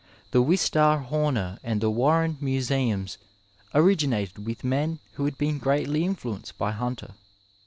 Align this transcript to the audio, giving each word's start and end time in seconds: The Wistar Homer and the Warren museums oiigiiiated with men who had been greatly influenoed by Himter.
The 0.31 0.41
Wistar 0.41 0.97
Homer 1.03 1.59
and 1.63 1.79
the 1.79 1.91
Warren 1.91 2.39
museums 2.41 3.19
oiigiiiated 3.75 4.39
with 4.39 4.63
men 4.63 4.97
who 5.11 5.25
had 5.25 5.37
been 5.37 5.59
greatly 5.59 6.01
influenoed 6.01 6.51
by 6.57 6.71
Himter. 6.71 7.13